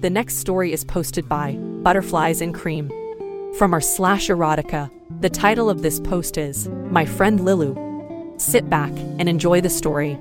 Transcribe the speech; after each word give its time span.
The 0.00 0.10
next 0.10 0.36
story 0.36 0.72
is 0.72 0.84
posted 0.84 1.28
by 1.28 1.56
Butterflies 1.56 2.40
and 2.40 2.54
Cream. 2.54 2.88
From 3.58 3.74
our 3.74 3.80
slash 3.80 4.28
erotica, 4.28 4.88
the 5.18 5.28
title 5.28 5.68
of 5.68 5.82
this 5.82 5.98
post 5.98 6.38
is 6.38 6.68
My 6.68 7.04
Friend 7.04 7.40
Lilu. 7.40 8.40
Sit 8.40 8.70
back 8.70 8.92
and 8.92 9.28
enjoy 9.28 9.60
the 9.60 9.68
story. 9.68 10.14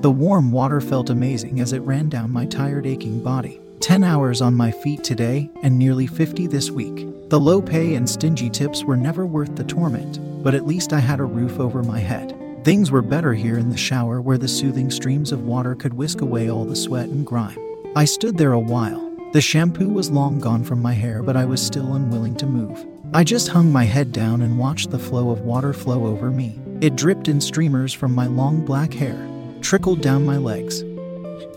The 0.00 0.10
warm 0.10 0.50
water 0.50 0.80
felt 0.80 1.10
amazing 1.10 1.60
as 1.60 1.74
it 1.74 1.80
ran 1.80 2.08
down 2.08 2.30
my 2.30 2.46
tired, 2.46 2.86
aching 2.86 3.22
body. 3.22 3.60
10 3.80 4.02
hours 4.02 4.40
on 4.40 4.54
my 4.54 4.70
feet 4.70 5.04
today 5.04 5.50
and 5.62 5.78
nearly 5.78 6.06
50 6.06 6.46
this 6.46 6.70
week. 6.70 7.06
The 7.28 7.38
low 7.38 7.60
pay 7.60 7.96
and 7.96 8.08
stingy 8.08 8.48
tips 8.48 8.82
were 8.82 8.96
never 8.96 9.26
worth 9.26 9.56
the 9.56 9.64
torment, 9.64 10.42
but 10.42 10.54
at 10.54 10.66
least 10.66 10.94
I 10.94 11.00
had 11.00 11.20
a 11.20 11.24
roof 11.24 11.60
over 11.60 11.82
my 11.82 11.98
head. 11.98 12.39
Things 12.62 12.90
were 12.90 13.00
better 13.00 13.32
here 13.32 13.56
in 13.56 13.70
the 13.70 13.76
shower 13.78 14.20
where 14.20 14.36
the 14.36 14.46
soothing 14.46 14.90
streams 14.90 15.32
of 15.32 15.46
water 15.46 15.74
could 15.74 15.94
whisk 15.94 16.20
away 16.20 16.50
all 16.50 16.66
the 16.66 16.76
sweat 16.76 17.08
and 17.08 17.24
grime. 17.24 17.58
I 17.96 18.04
stood 18.04 18.36
there 18.36 18.52
a 18.52 18.60
while. 18.60 19.00
The 19.32 19.40
shampoo 19.40 19.88
was 19.88 20.10
long 20.10 20.40
gone 20.40 20.64
from 20.64 20.82
my 20.82 20.92
hair, 20.92 21.22
but 21.22 21.38
I 21.38 21.46
was 21.46 21.64
still 21.64 21.94
unwilling 21.94 22.34
to 22.36 22.44
move. 22.44 22.86
I 23.14 23.24
just 23.24 23.48
hung 23.48 23.72
my 23.72 23.84
head 23.84 24.12
down 24.12 24.42
and 24.42 24.58
watched 24.58 24.90
the 24.90 24.98
flow 24.98 25.30
of 25.30 25.40
water 25.40 25.72
flow 25.72 26.06
over 26.06 26.30
me. 26.30 26.60
It 26.82 26.96
dripped 26.96 27.28
in 27.28 27.40
streamers 27.40 27.94
from 27.94 28.14
my 28.14 28.26
long 28.26 28.62
black 28.62 28.92
hair, 28.92 29.26
trickled 29.62 30.02
down 30.02 30.26
my 30.26 30.36
legs, 30.36 30.84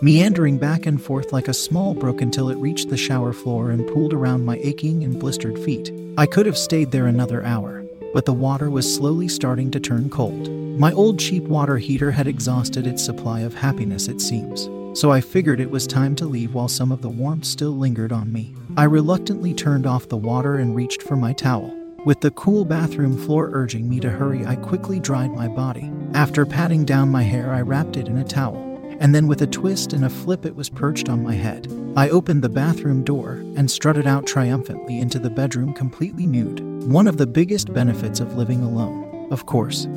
meandering 0.02 0.58
back 0.58 0.86
and 0.86 1.04
forth 1.04 1.34
like 1.34 1.50
a 1.50 1.54
small 1.54 1.94
brook 1.94 2.22
until 2.22 2.48
it 2.48 2.58
reached 2.60 2.90
the 2.90 2.96
shower 2.96 3.34
floor 3.34 3.72
and 3.72 3.86
pooled 3.90 4.14
around 4.14 4.46
my 4.46 4.58
aching 4.64 5.04
and 5.04 5.20
blistered 5.20 5.60
feet. 5.60 5.92
I 6.18 6.28
could 6.28 6.46
have 6.46 6.58
stayed 6.58 6.92
there 6.92 7.08
another 7.08 7.44
hour, 7.44 7.84
but 8.14 8.24
the 8.24 8.32
water 8.32 8.70
was 8.70 8.96
slowly 8.96 9.28
starting 9.28 9.70
to 9.72 9.82
turn 9.82 10.10
cold. 10.10 10.63
My 10.78 10.92
old 10.92 11.20
cheap 11.20 11.44
water 11.44 11.78
heater 11.78 12.12
had 12.12 12.28
exhausted 12.28 12.88
its 12.88 13.04
supply 13.04 13.42
of 13.42 13.54
happiness, 13.54 14.08
it 14.08 14.20
seems, 14.20 14.70
so 15.00 15.12
I 15.12 15.22
figured 15.22 15.60
it 15.60 15.70
was 15.70 15.86
time 15.86 16.16
to 16.16 16.26
leave 16.26 16.54
while 16.54 16.68
some 16.68 16.92
of 16.92 17.02
the 17.02 17.10
warmth 17.10 17.46
still 17.46 17.72
lingered 17.72 18.12
on 18.12 18.34
me. 18.34 18.56
I 18.76 18.86
reluctantly 18.86 19.54
turned 19.54 19.86
off 19.86 20.10
the 20.10 20.18
water 20.18 20.56
and 20.56 20.76
reached 20.76 21.04
for 21.04 21.16
my 21.16 21.34
towel. 21.34 21.74
With 22.06 22.22
the 22.22 22.32
cool 22.32 22.66
bathroom 22.66 23.18
floor 23.18 23.50
urging 23.54 23.90
me 23.90 24.00
to 24.02 24.10
hurry, 24.10 24.46
I 24.46 24.56
quickly 24.56 25.00
dried 25.00 25.32
my 25.32 25.48
body. 25.48 25.92
After 26.14 26.46
patting 26.46 26.86
down 26.86 27.10
my 27.10 27.24
hair, 27.24 27.54
I 27.54 27.62
wrapped 27.62 27.98
it 27.98 28.08
in 28.08 28.18
a 28.18 28.24
towel 28.24 28.74
and 29.00 29.14
then 29.14 29.28
with 29.28 29.42
a 29.42 29.48
twist 29.48 29.92
and 29.92 30.06
a 30.06 30.10
flip, 30.10 30.46
it 30.46 30.56
was 30.56 30.70
perched 30.70 31.10
on 31.10 31.24
my 31.24 31.34
head. 31.34 31.68
I 31.98 32.10
opened 32.10 32.42
the 32.42 32.48
bathroom 32.50 33.04
door 33.04 33.44
and 33.58 33.70
strutted 33.70 34.08
out 34.08 34.26
triumphantly 34.26 35.00
into 35.00 35.20
the 35.20 35.30
bedroom 35.30 35.74
completely 35.74 36.26
nude. 36.26 36.62
One 36.90 37.08
of 37.08 37.18
the 37.18 37.28
biggest 37.28 37.74
benefits 37.74 38.22
of 38.22 38.38
living 38.38 38.62
alone, 38.62 39.28
of 39.30 39.46
course, 39.46 39.88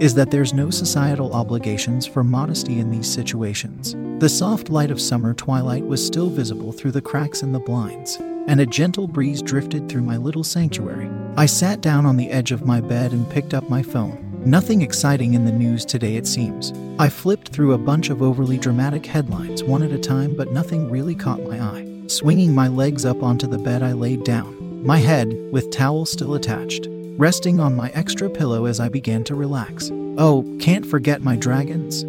is 0.00 0.14
that 0.14 0.30
there's 0.30 0.54
no 0.54 0.70
societal 0.70 1.32
obligations 1.34 2.06
for 2.06 2.24
modesty 2.24 2.80
in 2.80 2.90
these 2.90 3.12
situations. 3.12 3.94
The 4.18 4.30
soft 4.30 4.70
light 4.70 4.90
of 4.90 5.00
summer 5.00 5.34
twilight 5.34 5.84
was 5.84 6.04
still 6.04 6.30
visible 6.30 6.72
through 6.72 6.92
the 6.92 7.02
cracks 7.02 7.42
in 7.42 7.52
the 7.52 7.60
blinds, 7.60 8.16
and 8.48 8.60
a 8.60 8.66
gentle 8.66 9.06
breeze 9.06 9.42
drifted 9.42 9.88
through 9.88 10.02
my 10.02 10.16
little 10.16 10.42
sanctuary. 10.42 11.10
I 11.36 11.44
sat 11.44 11.82
down 11.82 12.06
on 12.06 12.16
the 12.16 12.30
edge 12.30 12.50
of 12.50 12.64
my 12.64 12.80
bed 12.80 13.12
and 13.12 13.28
picked 13.30 13.52
up 13.52 13.68
my 13.68 13.82
phone. 13.82 14.26
Nothing 14.44 14.80
exciting 14.80 15.34
in 15.34 15.44
the 15.44 15.52
news 15.52 15.84
today, 15.84 16.16
it 16.16 16.26
seems. 16.26 16.72
I 16.98 17.10
flipped 17.10 17.50
through 17.50 17.74
a 17.74 17.78
bunch 17.78 18.08
of 18.08 18.22
overly 18.22 18.56
dramatic 18.56 19.04
headlines 19.04 19.62
one 19.62 19.82
at 19.82 19.92
a 19.92 19.98
time, 19.98 20.34
but 20.34 20.50
nothing 20.50 20.90
really 20.90 21.14
caught 21.14 21.42
my 21.42 21.60
eye. 21.60 21.86
Swinging 22.06 22.54
my 22.54 22.68
legs 22.68 23.04
up 23.04 23.22
onto 23.22 23.46
the 23.46 23.58
bed, 23.58 23.82
I 23.82 23.92
laid 23.92 24.24
down, 24.24 24.82
my 24.84 24.96
head, 24.96 25.36
with 25.52 25.70
towel 25.70 26.06
still 26.06 26.34
attached, 26.34 26.88
resting 27.20 27.60
on 27.60 27.76
my 27.76 27.90
extra 27.90 28.30
pillow 28.30 28.64
as 28.64 28.80
I 28.80 28.88
began 28.88 29.22
to 29.24 29.34
relax. 29.34 29.90
Oh, 30.16 30.42
can't 30.58 30.86
forget 30.86 31.20
my 31.20 31.36
dragons. 31.36 32.02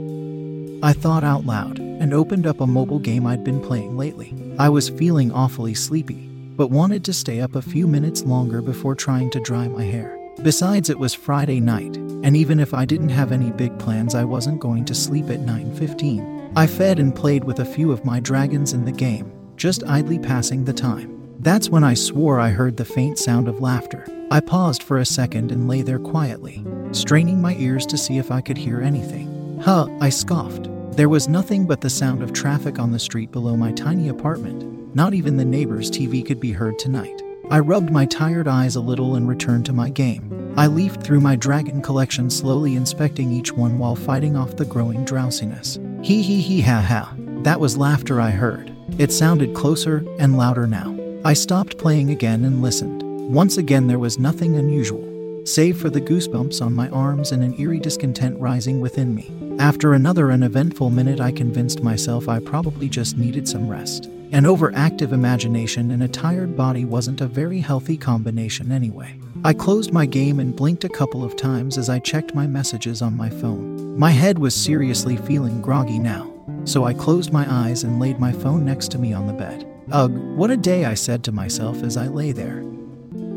I 0.82 0.94
thought 0.94 1.26
out 1.26 1.46
loud 1.46 1.80
and 1.80 2.14
opened 2.14 2.48
up 2.48 2.62
a 2.62 2.66
mobile 2.66 2.98
game 2.98 3.28
I'd 3.28 3.44
been 3.44 3.60
playing 3.62 3.98
lately. 3.98 4.34
I 4.58 4.70
was 4.70 4.88
feeling 4.88 5.30
awfully 5.34 5.74
sleepy, 5.74 6.30
but 6.56 6.72
wanted 6.72 7.04
to 7.04 7.14
stay 7.14 7.42
up 7.42 7.56
a 7.56 7.62
few 7.62 7.88
minutes 7.88 8.24
longer 8.24 8.62
before 8.62 8.96
trying 8.96 9.30
to 9.32 9.42
dry 9.42 9.68
my 9.68 9.84
hair. 9.84 10.18
Besides, 10.44 10.90
it 10.90 10.98
was 10.98 11.14
Friday 11.14 11.60
night, 11.60 11.98
and 11.98 12.38
even 12.38 12.58
if 12.58 12.74
I 12.74 12.86
didn't 12.86 13.10
have 13.10 13.34
any 13.34 13.52
big 13.52 13.78
plans, 13.80 14.16
I 14.16 14.24
wasn't 14.24 14.62
going 14.62 14.86
to 14.86 14.96
sleep 14.96 15.30
at 15.30 15.42
9:15. 15.42 16.52
I 16.56 16.68
fed 16.68 17.00
and 17.00 17.14
played 17.14 17.44
with 17.44 17.60
a 17.60 17.66
few 17.66 17.92
of 17.92 18.06
my 18.06 18.22
dragons 18.22 18.72
in 18.72 18.86
the 18.86 18.94
game, 18.94 19.30
just 19.58 19.84
idly 19.84 20.20
passing 20.20 20.64
the 20.64 20.72
time. 20.72 21.20
That's 21.42 21.70
when 21.70 21.84
I 21.84 21.96
swore 21.96 22.40
I 22.40 22.52
heard 22.52 22.78
the 22.78 22.86
faint 22.86 23.20
sound 23.20 23.50
of 23.50 23.60
laughter. 23.60 24.06
I 24.32 24.40
paused 24.40 24.84
for 24.84 25.00
a 25.00 25.06
second 25.06 25.52
and 25.52 25.68
lay 25.68 25.82
there 25.82 26.00
quietly, 26.00 26.64
straining 26.94 27.42
my 27.42 27.54
ears 27.56 27.86
to 27.88 27.98
see 27.98 28.18
if 28.18 28.32
I 28.32 28.40
could 28.40 28.58
hear 28.58 28.80
anything. 28.80 29.60
Huh, 29.62 29.90
I 30.00 30.08
scoffed. 30.08 30.70
There 30.96 31.10
was 31.10 31.28
nothing 31.28 31.68
but 31.68 31.82
the 31.82 31.90
sound 31.90 32.24
of 32.24 32.32
traffic 32.32 32.80
on 32.80 32.94
the 32.94 32.98
street 32.98 33.34
below 33.34 33.58
my 33.58 33.74
tiny 33.74 34.08
apartment. 34.08 34.96
Not 34.96 35.14
even 35.14 35.36
the 35.36 35.44
neighbor's 35.44 35.92
TV 35.92 36.26
could 36.26 36.40
be 36.40 36.54
heard 36.54 36.80
tonight. 36.80 37.22
I 37.50 37.60
rubbed 37.60 37.92
my 37.92 38.06
tired 38.06 38.48
eyes 38.48 38.78
a 38.78 38.80
little 38.80 39.16
and 39.16 39.28
returned 39.28 39.66
to 39.66 39.74
my 39.74 39.90
game. 39.90 40.54
I 40.56 40.68
leafed 40.68 41.04
through 41.04 41.20
my 41.20 41.36
dragon 41.36 41.82
collection, 41.82 42.30
slowly 42.30 42.78
inspecting 42.78 43.34
each 43.34 43.52
one 43.52 43.78
while 43.78 43.98
fighting 43.98 44.38
off 44.38 44.56
the 44.56 44.64
growing 44.64 45.04
drowsiness. 45.04 45.78
Hee 46.04 46.22
hee 46.22 46.40
hee 46.40 46.62
ha 46.62 46.80
ha. 46.80 47.14
That 47.44 47.60
was 47.60 47.76
laughter 47.76 48.22
I 48.22 48.30
heard. 48.30 48.74
It 48.98 49.12
sounded 49.12 49.54
closer 49.54 50.06
and 50.20 50.38
louder 50.38 50.68
now. 50.68 50.98
I 51.26 51.34
stopped 51.34 51.78
playing 51.78 52.12
again 52.12 52.46
and 52.46 52.62
listened. 52.62 53.11
Once 53.30 53.58
again, 53.58 53.88
there 53.88 54.00
was 54.00 54.20
nothing 54.20 54.58
unusual, 54.58 55.46
save 55.46 55.80
for 55.80 55.90
the 55.90 56.02
goosebumps 56.02 56.62
on 56.62 56.74
my 56.74 56.90
arms 56.90 57.32
and 57.32 57.44
an 57.44 57.60
eerie 57.60 57.80
discontent 57.80 58.38
rising 58.40 58.82
within 58.82 59.16
me. 59.16 59.32
After 59.58 59.94
another 59.94 60.32
uneventful 60.32 60.90
minute, 60.90 61.20
I 61.22 61.32
convinced 61.32 61.82
myself 61.82 62.28
I 62.28 62.40
probably 62.40 62.90
just 62.90 63.18
needed 63.18 63.48
some 63.48 63.70
rest. 63.70 64.06
An 64.34 64.44
overactive 64.44 65.12
imagination 65.12 65.92
and 65.92 66.04
a 66.04 66.08
tired 66.08 66.58
body 66.58 66.84
wasn't 66.84 67.22
a 67.22 67.28
very 67.28 67.60
healthy 67.60 67.98
combination 67.98 68.72
anyway. 68.72 69.16
I 69.44 69.54
closed 69.54 69.92
my 69.92 70.06
game 70.06 70.40
and 70.40 70.56
blinked 70.56 70.84
a 70.84 70.90
couple 70.90 71.24
of 71.24 71.36
times 71.36 71.78
as 71.78 71.90
I 71.90 72.00
checked 72.00 72.36
my 72.36 72.48
messages 72.48 73.02
on 73.02 73.16
my 73.16 73.30
phone. 73.30 73.98
My 73.98 74.12
head 74.12 74.40
was 74.40 74.56
seriously 74.56 75.18
feeling 75.18 75.62
groggy 75.62 76.00
now, 76.00 76.32
so 76.66 76.86
I 76.86 76.94
closed 76.94 77.32
my 77.32 77.46
eyes 77.50 77.84
and 77.84 78.00
laid 78.00 78.20
my 78.20 78.32
phone 78.32 78.66
next 78.66 78.90
to 78.92 79.00
me 79.00 79.14
on 79.14 79.28
the 79.28 79.34
bed. 79.34 79.68
Ugh, 79.92 80.12
what 80.36 80.52
a 80.52 80.58
day, 80.58 80.86
I 80.86 80.94
said 80.94 81.24
to 81.26 81.32
myself 81.32 81.84
as 81.84 81.98
I 81.98 82.08
lay 82.08 82.32
there. 82.32 82.64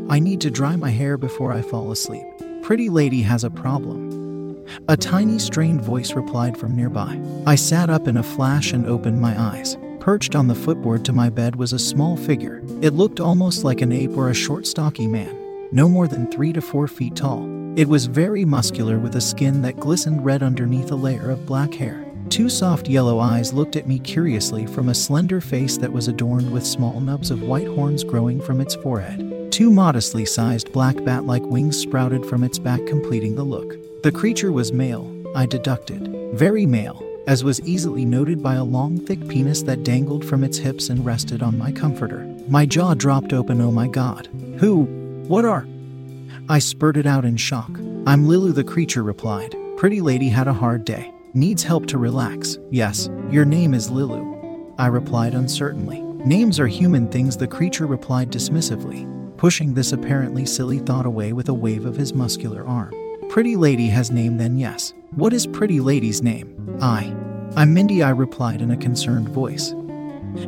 I 0.07 0.19
need 0.19 0.39
to 0.41 0.51
dry 0.51 0.75
my 0.75 0.91
hair 0.91 1.17
before 1.17 1.51
I 1.51 1.63
fall 1.63 1.91
asleep. 1.91 2.25
Pretty 2.61 2.89
lady 2.89 3.23
has 3.23 3.43
a 3.43 3.49
problem. 3.49 4.63
A 4.87 4.95
tiny, 4.95 5.39
strained 5.39 5.81
voice 5.81 6.13
replied 6.13 6.57
from 6.57 6.75
nearby. 6.75 7.19
I 7.47 7.55
sat 7.55 7.89
up 7.89 8.07
in 8.07 8.17
a 8.17 8.23
flash 8.23 8.71
and 8.71 8.85
opened 8.85 9.19
my 9.19 9.39
eyes. 9.39 9.77
Perched 9.99 10.35
on 10.35 10.47
the 10.47 10.53
footboard 10.53 11.05
to 11.05 11.13
my 11.13 11.31
bed 11.31 11.55
was 11.55 11.73
a 11.73 11.79
small 11.79 12.15
figure. 12.17 12.61
It 12.83 12.93
looked 12.93 13.19
almost 13.19 13.63
like 13.63 13.81
an 13.81 13.91
ape 13.91 14.15
or 14.15 14.29
a 14.29 14.35
short, 14.35 14.67
stocky 14.67 15.07
man, 15.07 15.35
no 15.71 15.89
more 15.89 16.07
than 16.07 16.31
three 16.31 16.53
to 16.53 16.61
four 16.61 16.87
feet 16.87 17.15
tall. 17.15 17.49
It 17.75 17.87
was 17.87 18.05
very 18.05 18.45
muscular 18.45 18.99
with 18.99 19.15
a 19.15 19.21
skin 19.21 19.63
that 19.63 19.79
glistened 19.79 20.23
red 20.23 20.43
underneath 20.43 20.91
a 20.91 20.95
layer 20.95 21.31
of 21.31 21.47
black 21.47 21.73
hair. 21.73 22.05
Two 22.29 22.49
soft 22.49 22.87
yellow 22.87 23.19
eyes 23.19 23.53
looked 23.53 23.75
at 23.75 23.87
me 23.87 23.97
curiously 23.97 24.67
from 24.67 24.89
a 24.89 24.95
slender 24.95 25.41
face 25.41 25.77
that 25.77 25.91
was 25.91 26.07
adorned 26.07 26.51
with 26.51 26.65
small 26.65 26.99
nubs 26.99 27.31
of 27.31 27.41
white 27.41 27.67
horns 27.67 28.03
growing 28.03 28.39
from 28.39 28.61
its 28.61 28.75
forehead. 28.75 29.34
Two 29.55 29.71
modestly 29.71 30.25
sized 30.25 30.73
black 30.73 31.01
bat 31.05 31.23
like 31.23 31.41
wings 31.43 31.77
sprouted 31.77 32.25
from 32.25 32.43
its 32.43 32.59
back, 32.59 32.85
completing 32.87 33.35
the 33.35 33.43
look. 33.45 33.77
The 34.03 34.11
creature 34.11 34.51
was 34.51 34.73
male, 34.73 35.09
I 35.33 35.45
deducted. 35.45 36.13
Very 36.33 36.65
male 36.65 37.01
as 37.25 37.45
was 37.45 37.61
easily 37.61 38.03
noted 38.03 38.43
by 38.43 38.55
a 38.55 38.63
long, 38.65 38.97
thick 38.97 39.25
penis 39.29 39.63
that 39.63 39.85
dangled 39.85 40.25
from 40.25 40.43
its 40.43 40.57
hips 40.57 40.89
and 40.89 41.05
rested 41.05 41.41
on 41.41 41.57
my 41.57 41.71
comforter. 41.71 42.25
My 42.49 42.65
jaw 42.65 42.95
dropped 42.95 43.31
open, 43.31 43.61
oh 43.61 43.71
my 43.71 43.87
god. 43.87 44.27
Who? 44.59 44.83
What 45.29 45.45
are? 45.45 45.65
I 46.49 46.59
spurted 46.59 47.07
out 47.07 47.23
in 47.23 47.37
shock. 47.37 47.71
I'm 48.05 48.25
Lilu, 48.25 48.53
the 48.53 48.61
creature 48.61 49.03
replied. 49.03 49.55
Pretty 49.77 50.01
lady 50.01 50.27
had 50.27 50.49
a 50.49 50.53
hard 50.53 50.83
day. 50.83 51.13
Needs 51.33 51.63
help 51.63 51.85
to 51.85 51.97
relax. 51.97 52.57
Yes, 52.71 53.09
your 53.31 53.45
name 53.45 53.73
is 53.73 53.89
Lilu. 53.89 54.75
I 54.77 54.87
replied 54.87 55.33
uncertainly. 55.33 56.01
Names 56.25 56.59
are 56.59 56.67
human 56.67 57.07
things, 57.07 57.37
the 57.37 57.47
creature 57.47 57.85
replied 57.85 58.31
dismissively, 58.31 59.15
pushing 59.37 59.73
this 59.73 59.91
apparently 59.91 60.45
silly 60.45 60.79
thought 60.79 61.05
away 61.05 61.33
with 61.33 61.49
a 61.49 61.53
wave 61.53 61.85
of 61.85 61.95
his 61.95 62.13
muscular 62.13 62.65
arm. 62.65 62.93
Pretty 63.29 63.55
lady 63.55 63.87
has 63.87 64.11
name 64.11 64.37
then 64.37 64.57
yes. 64.57 64.93
What 65.15 65.33
is 65.33 65.47
pretty 65.47 65.79
lady's 65.79 66.21
name? 66.21 66.77
I. 66.81 67.15
I'm 67.55 67.73
Mindy, 67.73 68.03
I 68.03 68.09
replied 68.09 68.61
in 68.61 68.71
a 68.71 68.77
concerned 68.77 69.29
voice. 69.29 69.73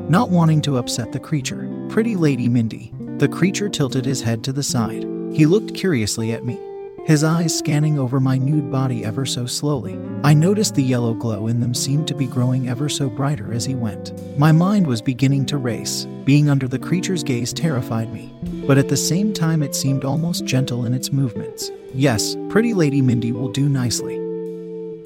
Not 0.09 0.29
wanting 0.29 0.61
to 0.63 0.77
upset 0.77 1.11
the 1.11 1.19
creature. 1.19 1.69
Pretty 1.89 2.15
lady 2.15 2.49
Mindy. 2.49 2.93
The 3.17 3.27
creature 3.27 3.69
tilted 3.69 4.05
his 4.05 4.21
head 4.21 4.43
to 4.43 4.53
the 4.53 4.63
side. 4.63 5.03
He 5.31 5.45
looked 5.45 5.73
curiously 5.73 6.33
at 6.33 6.45
me, 6.45 6.59
his 7.07 7.23
eyes 7.23 7.57
scanning 7.57 7.97
over 7.97 8.19
my 8.19 8.37
nude 8.37 8.69
body 8.69 9.05
ever 9.05 9.25
so 9.25 9.45
slowly. 9.45 9.97
I 10.25 10.33
noticed 10.33 10.75
the 10.75 10.83
yellow 10.83 11.13
glow 11.13 11.47
in 11.47 11.61
them 11.61 11.73
seemed 11.73 12.05
to 12.09 12.13
be 12.13 12.27
growing 12.27 12.67
ever 12.67 12.89
so 12.89 13.09
brighter 13.09 13.53
as 13.53 13.63
he 13.63 13.75
went. 13.75 14.11
My 14.37 14.51
mind 14.51 14.85
was 14.85 15.01
beginning 15.01 15.45
to 15.45 15.57
race. 15.57 16.05
Being 16.25 16.49
under 16.49 16.67
the 16.67 16.77
creature's 16.77 17.23
gaze 17.23 17.53
terrified 17.53 18.11
me, 18.11 18.33
but 18.67 18.77
at 18.77 18.89
the 18.89 18.97
same 18.97 19.31
time, 19.31 19.63
it 19.63 19.73
seemed 19.73 20.03
almost 20.03 20.43
gentle 20.43 20.85
in 20.85 20.93
its 20.93 21.13
movements. 21.13 21.71
Yes, 21.93 22.35
pretty 22.49 22.73
Lady 22.73 23.01
Mindy 23.01 23.31
will 23.31 23.53
do 23.53 23.69
nicely. 23.69 24.17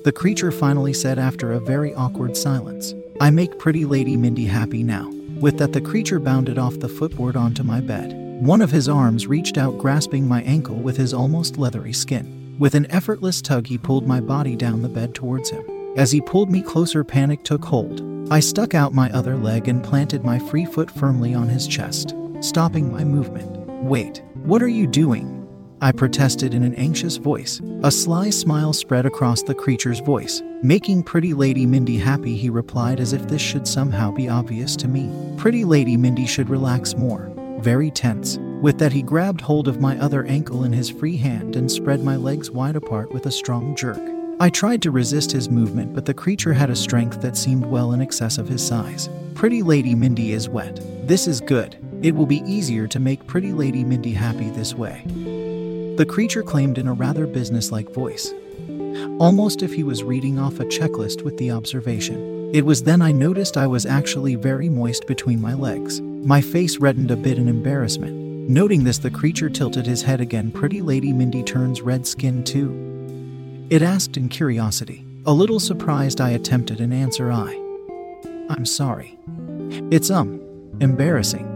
The 0.03 0.12
creature 0.12 0.51
finally 0.51 0.94
said 0.94 1.19
after 1.19 1.51
a 1.51 1.59
very 1.59 1.94
awkward 1.94 2.36
silence. 2.36 2.95
I 3.19 3.30
make 3.30 3.59
pretty 3.59 3.86
Lady 3.86 4.18
Mindy 4.18 4.45
happy 4.45 4.81
now. 4.81 5.07
With 5.39 5.59
that, 5.59 5.74
the 5.74 5.81
creature 5.81 6.19
bounded 6.19 6.57
off 6.57 6.80
the 6.80 6.89
footboard 6.89 7.36
onto 7.36 7.62
my 7.62 7.80
bed. 7.80 8.21
One 8.42 8.64
of 8.64 8.72
his 8.72 8.90
arms 8.90 9.28
reached 9.28 9.60
out, 9.60 9.78
grasping 9.78 10.28
my 10.28 10.42
ankle 10.42 10.78
with 10.78 10.98
his 10.98 11.14
almost 11.14 11.60
leathery 11.60 11.94
skin. 11.94 12.56
With 12.58 12.74
an 12.74 12.90
effortless 12.90 13.40
tug, 13.40 13.68
he 13.68 13.78
pulled 13.78 14.08
my 14.08 14.20
body 14.20 14.56
down 14.56 14.82
the 14.82 14.90
bed 14.90 15.14
towards 15.14 15.52
him. 15.52 15.64
As 15.96 16.12
he 16.12 16.22
pulled 16.22 16.50
me 16.50 16.64
closer, 16.64 17.04
panic 17.04 17.44
took 17.44 17.64
hold. 17.64 18.02
I 18.34 18.40
stuck 18.40 18.74
out 18.74 18.96
my 18.96 19.12
other 19.12 19.38
leg 19.38 19.68
and 19.68 19.84
planted 19.84 20.24
my 20.24 20.40
free 20.40 20.66
foot 20.66 20.90
firmly 20.90 21.36
on 21.36 21.50
his 21.50 21.68
chest, 21.68 22.16
stopping 22.40 22.92
my 22.92 23.04
movement. 23.04 23.60
Wait, 23.84 24.24
what 24.34 24.64
are 24.64 24.68
you 24.68 24.88
doing? 24.88 25.48
I 25.80 25.92
protested 25.92 26.56
in 26.56 26.64
an 26.64 26.74
anxious 26.74 27.18
voice. 27.18 27.62
A 27.84 27.92
sly 27.92 28.32
smile 28.32 28.74
spread 28.74 29.06
across 29.06 29.44
the 29.44 29.54
creature's 29.54 30.00
voice. 30.00 30.42
Making 30.64 31.04
Pretty 31.04 31.36
Lady 31.36 31.68
Mindy 31.68 32.00
happy, 32.00 32.36
he 32.36 32.50
replied 32.50 33.00
as 33.00 33.14
if 33.14 33.28
this 33.28 33.42
should 33.42 33.68
somehow 33.68 34.12
be 34.12 34.28
obvious 34.28 34.76
to 34.78 34.88
me. 34.88 35.12
Pretty 35.38 35.64
Lady 35.64 35.96
Mindy 35.96 36.26
should 36.26 36.50
relax 36.50 36.96
more. 36.96 37.31
Very 37.62 37.92
tense. 37.92 38.40
With 38.60 38.80
that, 38.80 38.92
he 38.92 39.04
grabbed 39.04 39.40
hold 39.40 39.68
of 39.68 39.80
my 39.80 39.96
other 40.00 40.25
ankle 40.25 40.63
in 40.63 40.74
his 40.74 40.90
free 40.90 41.16
hand 41.16 41.56
and 41.56 41.72
spread 41.72 42.04
my 42.04 42.16
legs 42.16 42.50
wide 42.50 42.75
apart 42.75 43.13
with 43.13 43.28
a 43.28 43.31
strong 43.31 43.75
jerk. 43.75 44.02
I 44.40 44.50
tried 44.50 44.81
to 44.81 44.90
resist 44.90 45.31
his 45.31 45.48
movement, 45.48 45.94
but 45.94 46.06
the 46.06 46.13
creature 46.16 46.54
had 46.54 46.72
a 46.72 46.75
strength 46.75 47.22
that 47.22 47.38
seemed 47.38 47.68
well 47.68 47.92
in 47.92 48.02
excess 48.02 48.40
of 48.40 48.50
his 48.50 48.66
size. 48.66 49.10
Pretty 49.36 49.62
Lady 49.62 49.94
Mindy 49.94 50.31
is 50.31 50.50
wet. 50.50 50.80
This 51.08 51.28
is 51.28 51.40
good. 51.40 51.78
It 52.02 52.16
will 52.16 52.25
be 52.25 52.42
easier 52.52 52.88
to 52.88 53.00
make 53.00 53.28
Pretty 53.28 53.52
Lady 53.52 53.84
Mindy 53.84 54.13
happy 54.13 54.50
this 54.50 54.74
way. 54.74 55.04
The 55.98 56.08
creature 56.10 56.42
claimed 56.42 56.80
in 56.80 56.88
a 56.88 56.94
rather 56.94 57.28
businesslike 57.28 57.92
voice, 57.92 58.34
almost 59.19 59.62
if 59.62 59.72
he 59.72 59.84
was 59.84 60.02
reading 60.02 60.40
off 60.40 60.60
a 60.60 60.66
checklist 60.66 61.22
with 61.22 61.38
the 61.38 61.52
observation. 61.52 62.50
It 62.56 62.66
was 62.66 62.81
then 62.81 63.04
I 63.04 63.12
noticed 63.12 63.56
I 63.56 63.68
was 63.68 63.86
actually 63.86 64.34
very 64.34 64.68
moist 64.68 65.06
between 65.06 65.40
my 65.40 65.54
legs. 65.54 66.02
My 66.24 66.40
face 66.40 66.78
reddened 66.78 67.10
a 67.10 67.16
bit 67.16 67.40
in 67.40 67.48
embarrassment. 67.48 68.14
Noting 68.48 68.84
this, 68.84 69.00
the 69.00 69.10
creature 69.10 69.50
tilted 69.50 69.88
his 69.88 70.04
head 70.04 70.22
again. 70.22 70.52
Pretty 70.52 70.80
Lady 70.80 71.12
Mindy 71.12 71.42
turns 71.42 71.82
red 71.82 72.06
skin 72.06 72.44
too. 72.44 73.68
It 73.72 73.82
asked 73.82 74.18
in 74.18 74.30
curiosity. 74.30 75.04
A 75.26 75.34
little 75.34 75.60
surprised, 75.60 76.22
I 76.22 76.30
attempted 76.30 76.80
an 76.80 76.94
answer 76.94 77.32
I. 77.32 77.54
I'm 78.50 78.68
sorry. 78.68 79.18
It's, 79.90 80.12
um, 80.12 80.40
embarrassing. 80.80 81.48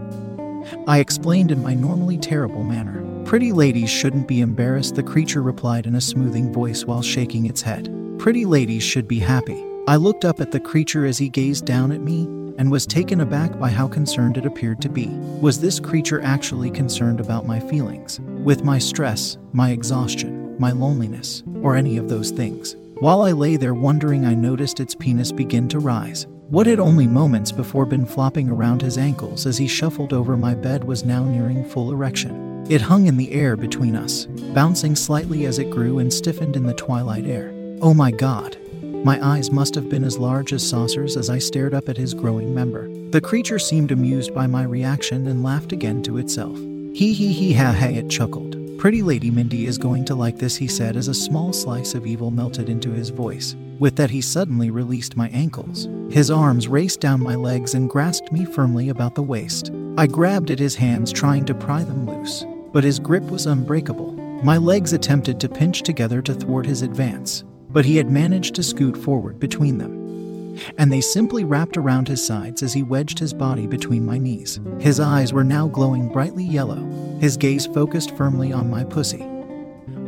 I 0.88 0.98
explained 0.98 1.52
in 1.52 1.62
my 1.62 1.74
normally 1.74 2.18
terrible 2.18 2.64
manner. 2.64 3.04
Pretty 3.24 3.52
ladies 3.52 3.90
shouldn't 3.90 4.26
be 4.26 4.40
embarrassed, 4.40 4.96
the 4.96 5.02
creature 5.04 5.42
replied 5.42 5.86
in 5.86 5.94
a 5.94 6.00
smoothing 6.00 6.52
voice 6.52 6.84
while 6.84 7.02
shaking 7.02 7.46
its 7.46 7.62
head. 7.62 7.88
Pretty 8.18 8.44
ladies 8.44 8.82
should 8.82 9.06
be 9.06 9.20
happy. 9.20 9.64
I 9.86 9.94
looked 9.94 10.24
up 10.24 10.40
at 10.40 10.50
the 10.50 10.58
creature 10.58 11.06
as 11.06 11.18
he 11.18 11.28
gazed 11.28 11.66
down 11.66 11.92
at 11.92 12.00
me 12.00 12.26
and 12.58 12.70
was 12.70 12.86
taken 12.86 13.20
aback 13.20 13.58
by 13.58 13.70
how 13.70 13.88
concerned 13.88 14.36
it 14.36 14.46
appeared 14.46 14.80
to 14.82 14.88
be. 14.88 15.08
Was 15.40 15.60
this 15.60 15.80
creature 15.80 16.20
actually 16.22 16.70
concerned 16.70 17.20
about 17.20 17.46
my 17.46 17.60
feelings? 17.60 18.20
With 18.20 18.64
my 18.64 18.78
stress, 18.78 19.38
my 19.52 19.70
exhaustion, 19.70 20.58
my 20.58 20.72
loneliness, 20.72 21.42
or 21.62 21.76
any 21.76 21.96
of 21.96 22.08
those 22.08 22.30
things? 22.30 22.76
While 23.00 23.22
I 23.22 23.32
lay 23.32 23.56
there 23.56 23.74
wondering, 23.74 24.24
I 24.24 24.34
noticed 24.34 24.80
its 24.80 24.94
penis 24.94 25.32
begin 25.32 25.68
to 25.68 25.78
rise. 25.78 26.26
What 26.48 26.66
had 26.66 26.78
only 26.78 27.06
moments 27.06 27.52
before 27.52 27.86
been 27.86 28.06
flopping 28.06 28.48
around 28.48 28.80
his 28.80 28.98
ankles 28.98 29.46
as 29.46 29.58
he 29.58 29.66
shuffled 29.66 30.12
over 30.12 30.36
my 30.36 30.54
bed 30.54 30.84
was 30.84 31.04
now 31.04 31.24
nearing 31.24 31.68
full 31.68 31.90
erection. 31.90 32.64
It 32.70 32.80
hung 32.80 33.06
in 33.06 33.16
the 33.16 33.32
air 33.32 33.56
between 33.56 33.96
us, 33.96 34.26
bouncing 34.54 34.96
slightly 34.96 35.44
as 35.46 35.58
it 35.58 35.70
grew 35.70 35.98
and 35.98 36.12
stiffened 36.12 36.56
in 36.56 36.64
the 36.64 36.74
twilight 36.74 37.26
air. 37.26 37.52
Oh 37.82 37.94
my 37.94 38.10
god. 38.10 38.56
My 39.04 39.24
eyes 39.24 39.50
must 39.50 39.74
have 39.74 39.88
been 39.88 40.04
as 40.04 40.18
large 40.18 40.52
as 40.52 40.68
saucers 40.68 41.16
as 41.16 41.30
I 41.30 41.38
stared 41.38 41.74
up 41.74 41.88
at 41.88 41.96
his 41.96 42.14
growing 42.14 42.54
member. 42.54 42.88
The 43.10 43.20
creature 43.20 43.58
seemed 43.58 43.92
amused 43.92 44.34
by 44.34 44.46
my 44.46 44.64
reaction 44.64 45.26
and 45.26 45.42
laughed 45.42 45.72
again 45.72 46.02
to 46.04 46.18
itself. 46.18 46.56
Hee 46.56 47.12
hee 47.12 47.32
hee 47.32 47.52
ha 47.52 47.72
ha, 47.72 47.86
it 47.86 48.08
chuckled. 48.08 48.56
Pretty 48.78 49.02
Lady 49.02 49.30
Mindy 49.30 49.66
is 49.66 49.78
going 49.78 50.04
to 50.06 50.14
like 50.14 50.38
this, 50.38 50.56
he 50.56 50.68
said 50.68 50.96
as 50.96 51.08
a 51.08 51.14
small 51.14 51.52
slice 51.52 51.94
of 51.94 52.06
evil 52.06 52.30
melted 52.30 52.68
into 52.68 52.90
his 52.90 53.10
voice. 53.10 53.56
With 53.78 53.96
that, 53.96 54.10
he 54.10 54.20
suddenly 54.20 54.70
released 54.70 55.16
my 55.16 55.28
ankles. 55.28 55.88
His 56.10 56.30
arms 56.30 56.68
raced 56.68 57.00
down 57.00 57.22
my 57.22 57.34
legs 57.34 57.74
and 57.74 57.90
grasped 57.90 58.32
me 58.32 58.44
firmly 58.44 58.88
about 58.88 59.14
the 59.14 59.22
waist. 59.22 59.70
I 59.96 60.06
grabbed 60.06 60.50
at 60.50 60.58
his 60.58 60.74
hands, 60.74 61.12
trying 61.12 61.44
to 61.46 61.54
pry 61.54 61.82
them 61.84 62.06
loose 62.06 62.44
but 62.76 62.84
his 62.84 62.98
grip 62.98 63.24
was 63.30 63.46
unbreakable. 63.46 64.12
My 64.44 64.58
legs 64.58 64.92
attempted 64.92 65.40
to 65.40 65.48
pinch 65.48 65.80
together 65.80 66.20
to 66.20 66.34
thwart 66.34 66.66
his 66.66 66.82
advance, 66.82 67.42
but 67.76 67.84
he 67.84 67.98
had 67.98 68.10
managed 68.10 68.54
to 68.54 68.62
scoot 68.62 68.96
forward 68.96 69.38
between 69.38 69.76
them. 69.76 70.58
And 70.78 70.90
they 70.90 71.02
simply 71.02 71.44
wrapped 71.44 71.76
around 71.76 72.08
his 72.08 72.26
sides 72.26 72.62
as 72.62 72.72
he 72.72 72.82
wedged 72.82 73.18
his 73.18 73.34
body 73.34 73.66
between 73.66 74.06
my 74.06 74.16
knees. 74.16 74.58
His 74.80 74.98
eyes 74.98 75.34
were 75.34 75.44
now 75.44 75.68
glowing 75.68 76.08
brightly 76.08 76.42
yellow, 76.42 76.82
his 77.20 77.36
gaze 77.36 77.66
focused 77.66 78.16
firmly 78.16 78.50
on 78.50 78.70
my 78.70 78.82
pussy. 78.82 79.28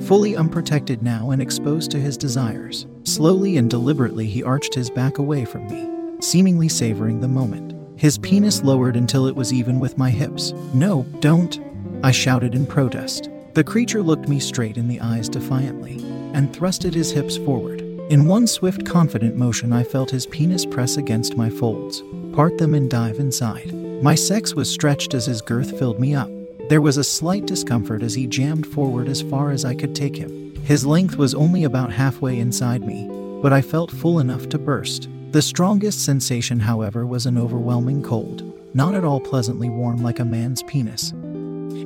Fully 0.00 0.34
unprotected 0.34 1.02
now 1.02 1.30
and 1.30 1.42
exposed 1.42 1.90
to 1.90 2.00
his 2.00 2.16
desires, 2.16 2.86
slowly 3.04 3.58
and 3.58 3.68
deliberately 3.68 4.24
he 4.24 4.42
arched 4.42 4.74
his 4.74 4.88
back 4.88 5.18
away 5.18 5.44
from 5.44 5.66
me, 5.66 5.90
seemingly 6.22 6.70
savoring 6.70 7.20
the 7.20 7.28
moment. 7.28 7.74
His 8.00 8.16
penis 8.16 8.62
lowered 8.62 8.96
until 8.96 9.26
it 9.26 9.36
was 9.36 9.52
even 9.52 9.78
with 9.78 9.98
my 9.98 10.08
hips. 10.08 10.54
No, 10.72 11.04
don't, 11.20 11.60
I 12.02 12.12
shouted 12.12 12.54
in 12.54 12.64
protest. 12.64 13.28
The 13.54 13.64
creature 13.64 14.02
looked 14.02 14.28
me 14.28 14.38
straight 14.40 14.76
in 14.76 14.88
the 14.88 15.00
eyes 15.00 15.28
defiantly 15.28 15.98
and 16.34 16.52
thrusted 16.52 16.94
his 16.94 17.10
hips 17.10 17.36
forward. 17.36 17.80
In 18.10 18.26
one 18.26 18.46
swift, 18.46 18.86
confident 18.86 19.36
motion, 19.36 19.72
I 19.72 19.82
felt 19.82 20.10
his 20.10 20.26
penis 20.26 20.64
press 20.64 20.96
against 20.96 21.36
my 21.36 21.50
folds, 21.50 22.02
part 22.32 22.56
them, 22.58 22.74
and 22.74 22.90
dive 22.90 23.18
inside. 23.18 23.72
My 24.02 24.14
sex 24.14 24.54
was 24.54 24.70
stretched 24.70 25.12
as 25.14 25.26
his 25.26 25.42
girth 25.42 25.78
filled 25.78 25.98
me 25.98 26.14
up. 26.14 26.30
There 26.68 26.80
was 26.80 26.98
a 26.98 27.04
slight 27.04 27.46
discomfort 27.46 28.02
as 28.02 28.14
he 28.14 28.26
jammed 28.26 28.66
forward 28.66 29.08
as 29.08 29.22
far 29.22 29.50
as 29.50 29.64
I 29.64 29.74
could 29.74 29.94
take 29.94 30.16
him. 30.16 30.54
His 30.64 30.86
length 30.86 31.16
was 31.16 31.34
only 31.34 31.64
about 31.64 31.92
halfway 31.92 32.38
inside 32.38 32.86
me, 32.86 33.08
but 33.42 33.52
I 33.52 33.62
felt 33.62 33.90
full 33.90 34.20
enough 34.20 34.48
to 34.50 34.58
burst. 34.58 35.08
The 35.32 35.42
strongest 35.42 36.04
sensation, 36.04 36.60
however, 36.60 37.06
was 37.06 37.26
an 37.26 37.36
overwhelming 37.36 38.02
cold, 38.02 38.42
not 38.74 38.94
at 38.94 39.04
all 39.04 39.20
pleasantly 39.20 39.68
warm 39.68 40.02
like 40.02 40.20
a 40.20 40.24
man's 40.24 40.62
penis. 40.62 41.12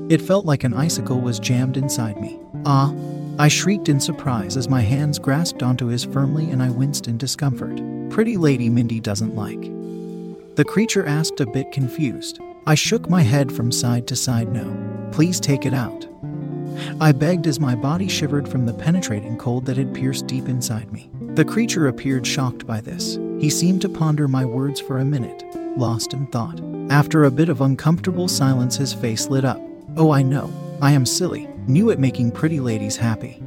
It 0.08 0.20
felt 0.20 0.44
like 0.44 0.64
an 0.64 0.74
icicle 0.74 1.20
was 1.20 1.38
jammed 1.38 1.76
inside 1.76 2.20
me. 2.20 2.38
Ah! 2.64 2.94
I 3.38 3.48
shrieked 3.48 3.88
in 3.88 3.98
surprise 3.98 4.56
as 4.56 4.68
my 4.68 4.82
hands 4.82 5.18
grasped 5.18 5.62
onto 5.62 5.86
his 5.86 6.04
firmly 6.04 6.50
and 6.50 6.62
I 6.62 6.70
winced 6.70 7.08
in 7.08 7.16
discomfort. 7.16 7.80
Pretty 8.10 8.36
Lady 8.36 8.68
Mindy 8.68 9.00
doesn't 9.00 9.34
like. 9.34 9.60
The 10.56 10.64
creature 10.66 11.06
asked, 11.06 11.40
a 11.40 11.46
bit 11.46 11.72
confused. 11.72 12.40
I 12.66 12.74
shook 12.74 13.08
my 13.08 13.22
head 13.22 13.50
from 13.50 13.72
side 13.72 14.06
to 14.08 14.16
side, 14.16 14.52
no. 14.52 15.08
Please 15.12 15.40
take 15.40 15.64
it 15.64 15.72
out. 15.72 16.06
I 17.00 17.12
begged 17.12 17.46
as 17.46 17.58
my 17.58 17.74
body 17.74 18.06
shivered 18.06 18.46
from 18.46 18.66
the 18.66 18.74
penetrating 18.74 19.38
cold 19.38 19.64
that 19.66 19.78
had 19.78 19.94
pierced 19.94 20.26
deep 20.26 20.48
inside 20.48 20.92
me. 20.92 21.10
The 21.34 21.44
creature 21.44 21.88
appeared 21.88 22.26
shocked 22.26 22.66
by 22.66 22.82
this. 22.82 23.16
He 23.40 23.48
seemed 23.48 23.80
to 23.82 23.88
ponder 23.88 24.28
my 24.28 24.44
words 24.44 24.80
for 24.80 24.98
a 24.98 25.04
minute, 25.04 25.42
lost 25.78 26.12
in 26.12 26.26
thought. 26.26 26.60
After 26.90 27.24
a 27.24 27.30
bit 27.30 27.48
of 27.48 27.62
uncomfortable 27.62 28.28
silence, 28.28 28.76
his 28.76 28.92
face 28.92 29.28
lit 29.28 29.44
up. 29.46 29.60
Oh, 29.96 30.10
I 30.10 30.22
know. 30.22 30.50
I 30.80 30.92
am 30.92 31.04
silly. 31.04 31.46
Knew 31.66 31.90
it 31.90 31.98
making 31.98 32.32
pretty 32.32 32.60
ladies 32.60 32.96
happy. 32.96 33.42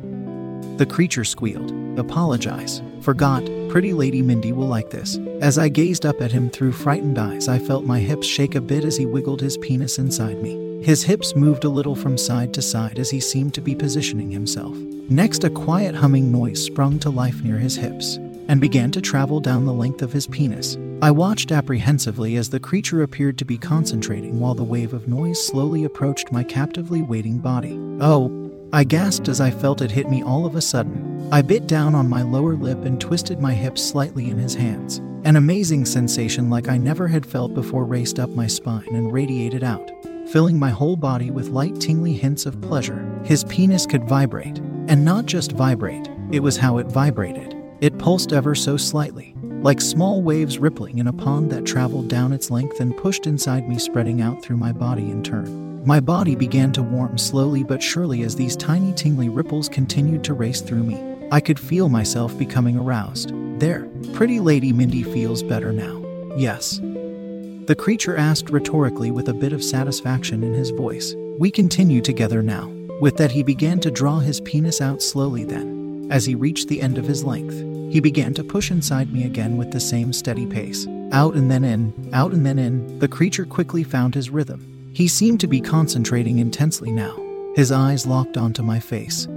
The 0.77 0.85
creature 0.85 1.23
squealed. 1.23 1.73
Apologize. 1.99 2.81
Forgot. 3.01 3.43
pretty 3.69 3.93
lady 3.93 4.21
Mindy 4.21 4.51
will 4.51 4.67
like 4.67 4.89
this. 4.89 5.17
As 5.41 5.57
I 5.57 5.69
gazed 5.69 6.05
up 6.05 6.21
at 6.21 6.31
him 6.31 6.49
through 6.49 6.71
frightened 6.71 7.17
eyes, 7.17 7.47
I 7.47 7.59
felt 7.59 7.83
my 7.83 7.99
hips 7.99 8.27
shake 8.27 8.55
a 8.55 8.61
bit 8.61 8.85
as 8.85 8.95
he 8.95 9.05
wiggled 9.05 9.41
his 9.41 9.57
penis 9.57 9.97
inside 9.97 10.41
me. 10.41 10.83
His 10.83 11.03
hips 11.03 11.35
moved 11.35 11.63
a 11.63 11.69
little 11.69 11.95
from 11.95 12.17
side 12.17 12.53
to 12.53 12.61
side 12.61 12.99
as 12.99 13.09
he 13.09 13.19
seemed 13.19 13.53
to 13.55 13.61
be 13.61 13.75
positioning 13.75 14.31
himself. 14.31 14.75
Next, 15.09 15.43
a 15.43 15.49
quiet 15.49 15.95
humming 15.95 16.31
noise 16.31 16.63
sprung 16.63 16.99
to 16.99 17.09
life 17.09 17.43
near 17.43 17.57
his 17.57 17.75
hips 17.75 18.19
and 18.47 18.61
began 18.61 18.91
to 18.91 19.01
travel 19.01 19.39
down 19.39 19.65
the 19.65 19.73
length 19.73 20.01
of 20.01 20.13
his 20.13 20.27
penis. 20.27 20.77
I 21.01 21.11
watched 21.11 21.51
apprehensively 21.51 22.37
as 22.37 22.49
the 22.49 22.59
creature 22.59 23.03
appeared 23.03 23.37
to 23.39 23.45
be 23.45 23.57
concentrating 23.57 24.39
while 24.39 24.55
the 24.55 24.63
wave 24.63 24.93
of 24.93 25.07
noise 25.07 25.45
slowly 25.45 25.83
approached 25.83 26.31
my 26.31 26.43
captively 26.43 27.01
waiting 27.01 27.39
body. 27.39 27.77
Oh, 27.99 28.51
I 28.71 28.83
gasped 28.83 29.27
as 29.27 29.41
I 29.41 29.51
felt 29.51 29.81
it 29.81 29.91
hit 29.91 30.09
me 30.09 30.23
all 30.23 30.45
of 30.45 30.55
a 30.55 30.61
sudden. 30.61 31.29
I 31.31 31.41
bit 31.41 31.67
down 31.67 31.95
on 31.95 32.09
my 32.09 32.21
lower 32.21 32.55
lip 32.55 32.85
and 32.85 32.99
twisted 32.99 33.39
my 33.39 33.53
hips 33.53 33.83
slightly 33.83 34.29
in 34.29 34.37
his 34.37 34.55
hands. 34.55 35.01
An 35.23 35.37
amazing 35.37 35.85
sensation 35.85 36.49
like 36.49 36.67
I 36.67 36.77
never 36.77 37.07
had 37.07 37.25
felt 37.25 37.53
before 37.53 37.83
raced 37.83 38.19
up 38.19 38.29
my 38.29 38.47
spine 38.47 38.93
and 38.93 39.11
radiated 39.11 39.63
out, 39.63 39.91
filling 40.27 40.59
my 40.59 40.69
whole 40.69 40.95
body 40.95 41.31
with 41.31 41.49
light, 41.49 41.79
tingly 41.79 42.13
hints 42.13 42.45
of 42.45 42.61
pleasure. 42.61 43.03
His 43.23 43.43
penis 43.45 43.85
could 43.85 44.07
vibrate, 44.07 44.59
and 44.87 45.03
not 45.03 45.25
just 45.25 45.53
vibrate, 45.53 46.09
it 46.31 46.41
was 46.41 46.57
how 46.57 46.77
it 46.77 46.87
vibrated. 46.87 47.54
It 47.81 47.97
pulsed 47.97 48.31
ever 48.31 48.55
so 48.55 48.77
slightly, 48.77 49.35
like 49.61 49.81
small 49.81 50.21
waves 50.21 50.57
rippling 50.57 50.99
in 50.99 51.07
a 51.07 51.13
pond 51.13 51.51
that 51.51 51.65
traveled 51.65 52.07
down 52.07 52.31
its 52.31 52.49
length 52.49 52.79
and 52.79 52.95
pushed 52.95 53.27
inside 53.27 53.67
me, 53.67 53.77
spreading 53.77 54.21
out 54.21 54.41
through 54.41 54.57
my 54.57 54.71
body 54.71 55.11
in 55.11 55.21
turn. 55.21 55.85
My 55.85 55.99
body 55.99 56.35
began 56.35 56.71
to 56.71 56.81
warm 56.81 57.17
slowly 57.17 57.63
but 57.63 57.83
surely 57.83 58.23
as 58.23 58.35
these 58.35 58.55
tiny 58.55 58.93
tingly 58.93 59.29
ripples 59.29 59.67
continued 59.67 60.23
to 60.23 60.33
race 60.33 60.61
through 60.61 60.83
me. 60.83 60.99
I 61.31 61.41
could 61.41 61.59
feel 61.59 61.89
myself 61.89 62.37
becoming 62.37 62.77
aroused. 62.77 63.33
There, 63.59 63.89
pretty 64.13 64.39
lady 64.39 64.71
Mindy 64.71 65.03
feels 65.03 65.43
better 65.43 65.71
now. 65.73 66.01
Yes. 66.37 66.79
The 66.79 67.75
creature 67.77 68.15
asked 68.15 68.49
rhetorically 68.49 69.11
with 69.11 69.27
a 69.29 69.33
bit 69.33 69.51
of 69.51 69.63
satisfaction 69.63 70.43
in 70.43 70.53
his 70.53 70.69
voice. 70.69 71.13
We 71.37 71.51
continue 71.51 72.01
together 72.01 72.41
now. 72.41 72.67
With 73.01 73.17
that, 73.17 73.31
he 73.31 73.43
began 73.43 73.79
to 73.81 73.91
draw 73.91 74.19
his 74.19 74.39
penis 74.41 74.79
out 74.79 75.01
slowly 75.01 75.43
then. 75.43 75.84
As 76.09 76.25
he 76.25 76.35
reached 76.35 76.67
the 76.67 76.81
end 76.81 76.97
of 76.97 77.07
his 77.07 77.23
length, 77.23 77.55
he 77.91 77.99
began 77.99 78.33
to 78.35 78.43
push 78.43 78.69
inside 78.69 79.11
me 79.11 79.23
again 79.23 79.57
with 79.57 79.71
the 79.71 79.79
same 79.79 80.13
steady 80.13 80.45
pace. 80.45 80.87
Out 81.11 81.33
and 81.35 81.49
then 81.49 81.63
in, 81.63 82.09
out 82.13 82.31
and 82.31 82.45
then 82.45 82.59
in, 82.59 82.99
the 82.99 83.07
creature 83.07 83.45
quickly 83.45 83.83
found 83.83 84.13
his 84.13 84.29
rhythm. 84.29 84.91
He 84.93 85.07
seemed 85.07 85.39
to 85.39 85.47
be 85.47 85.61
concentrating 85.61 86.39
intensely 86.39 86.91
now, 86.91 87.17
his 87.55 87.71
eyes 87.71 88.05
locked 88.05 88.37
onto 88.37 88.61
my 88.61 88.79
face. 88.79 89.27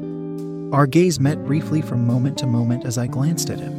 Our 0.72 0.86
gaze 0.86 1.18
met 1.18 1.46
briefly 1.46 1.80
from 1.80 2.06
moment 2.06 2.36
to 2.38 2.46
moment 2.46 2.84
as 2.84 2.98
I 2.98 3.06
glanced 3.06 3.48
at 3.48 3.60
him, 3.60 3.72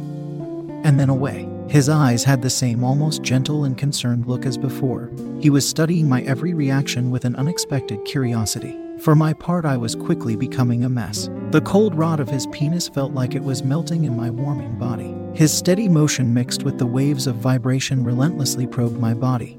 and 0.84 0.98
then 0.98 1.10
away. 1.10 1.48
His 1.68 1.88
eyes 1.88 2.24
had 2.24 2.42
the 2.42 2.50
same 2.50 2.82
almost 2.82 3.22
gentle 3.22 3.64
and 3.64 3.78
concerned 3.78 4.26
look 4.26 4.44
as 4.44 4.58
before. 4.58 5.12
He 5.40 5.50
was 5.50 5.68
studying 5.68 6.08
my 6.08 6.22
every 6.22 6.54
reaction 6.54 7.12
with 7.12 7.24
an 7.24 7.36
unexpected 7.36 8.04
curiosity. 8.04 8.79
For 9.02 9.14
my 9.14 9.32
part, 9.32 9.64
I 9.64 9.78
was 9.78 9.94
quickly 9.94 10.36
becoming 10.36 10.84
a 10.84 10.88
mess. 10.90 11.30
The 11.52 11.62
cold 11.62 11.94
rod 11.94 12.20
of 12.20 12.28
his 12.28 12.46
penis 12.48 12.86
felt 12.86 13.14
like 13.14 13.34
it 13.34 13.42
was 13.42 13.62
melting 13.62 14.04
in 14.04 14.14
my 14.14 14.28
warming 14.28 14.78
body. 14.78 15.14
His 15.32 15.50
steady 15.50 15.88
motion 15.88 16.34
mixed 16.34 16.64
with 16.64 16.76
the 16.76 16.84
waves 16.84 17.26
of 17.26 17.36
vibration 17.36 18.04
relentlessly 18.04 18.66
probed 18.66 18.98
my 18.98 19.14
body, 19.14 19.58